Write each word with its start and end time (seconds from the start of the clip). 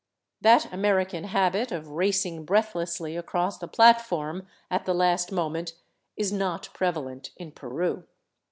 That 0.41 0.73
American 0.73 1.25
habit 1.25 1.71
of 1.71 1.89
racing 1.89 2.43
breathlessly 2.43 3.15
across 3.15 3.59
the 3.59 3.67
platform 3.67 4.47
at 4.71 4.85
the 4.85 4.95
last 4.95 5.31
moment 5.31 5.73
is 6.17 6.33
not 6.33 6.69
prevalent 6.73 7.29
in 7.37 7.51
Peru. 7.51 8.05